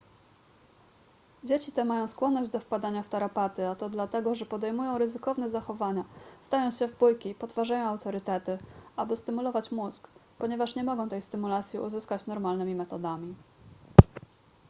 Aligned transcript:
dzieci 1.43 1.71
te 1.71 1.85
mają 1.85 2.07
skłonność 2.07 2.51
do 2.51 2.59
wpadania 2.59 3.03
w 3.03 3.09
tarapaty 3.09 3.67
a 3.67 3.75
to 3.75 3.89
dlatego 3.89 4.35
że 4.35 4.45
podejmują 4.45 4.97
ryzykowne 4.97 5.49
zachowania 5.49 6.05
wdają 6.47 6.71
się 6.71 6.87
w 6.87 6.99
bójki 6.99 7.29
i 7.29 7.35
podważają 7.35 7.85
autorytety 7.87 8.57
aby 8.95 9.15
stymulować 9.15 9.71
mózg 9.71 10.07
ponieważ 10.37 10.75
nie 10.75 10.83
mogą 10.83 11.09
tej 11.09 11.21
stymulacji 11.21 11.79
uzyskać 11.79 12.25
normalnymi 12.27 12.75
metodami 12.75 13.35